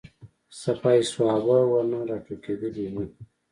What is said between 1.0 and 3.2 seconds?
صحابه ورنه راټوکېدلي وو.